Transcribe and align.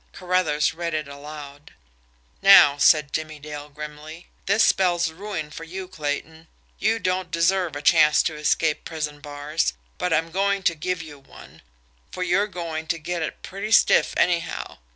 Carruthers 0.13 0.73
read 0.73 0.95
it 0.95 1.07
aloud. 1.07 1.73
"Now," 2.41 2.77
said 2.77 3.13
Jimmie 3.13 3.37
Dale 3.37 3.69
grimly, 3.69 4.29
"this 4.47 4.63
spells 4.63 5.11
ruin 5.11 5.51
for 5.51 5.63
you, 5.63 5.87
Clayton. 5.87 6.47
You 6.79 6.97
don't 6.97 7.29
deserve 7.29 7.75
a 7.75 7.83
chance 7.83 8.23
to 8.23 8.33
escape 8.33 8.83
prison 8.83 9.19
bars, 9.19 9.73
but 9.99 10.11
I'm 10.11 10.31
going 10.31 10.63
to 10.63 10.73
give 10.73 11.03
you 11.03 11.19
one, 11.19 11.61
for 12.09 12.23
you're 12.23 12.47
going 12.47 12.87
to 12.87 12.97
get 12.97 13.21
it 13.21 13.43
pretty 13.43 13.71
stiff, 13.71 14.15
anyhow. 14.17 14.79